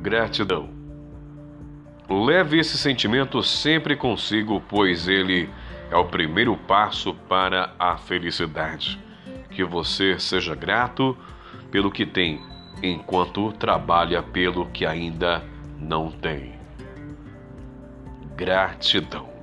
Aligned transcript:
Gratidão. 0.00 0.70
Leve 2.08 2.58
esse 2.58 2.78
sentimento 2.78 3.42
sempre 3.42 3.96
consigo, 3.96 4.62
pois 4.68 5.08
ele 5.08 5.50
é 5.90 5.96
o 5.96 6.04
primeiro 6.04 6.56
passo 6.56 7.12
para 7.12 7.74
a 7.78 7.96
felicidade. 7.96 8.98
Que 9.50 9.64
você 9.64 10.18
seja 10.18 10.54
grato 10.54 11.16
pelo 11.70 11.90
que 11.90 12.06
tem, 12.06 12.40
enquanto 12.82 13.52
trabalha 13.52 14.22
pelo 14.22 14.66
que 14.66 14.86
ainda 14.86 15.44
não 15.78 16.10
tem. 16.10 16.54
Gratidão. 18.36 19.37